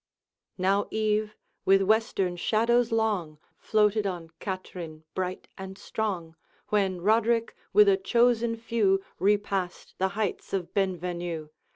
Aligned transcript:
Now 0.57 0.87
eve, 0.89 1.35
with 1.63 1.83
western 1.83 2.35
shadows 2.35 2.91
long, 2.91 3.37
Floated 3.59 4.07
on 4.07 4.31
Katrine 4.39 5.03
bright 5.13 5.47
and 5.59 5.77
strong, 5.77 6.35
When 6.69 7.01
Roderick 7.01 7.55
with 7.71 7.87
a 7.87 7.97
chosen 7.97 8.55
few 8.55 9.03
Repassed 9.19 9.93
the 9.99 10.09
heights 10.17 10.53
of 10.53 10.73
Benvenue. 10.73 11.49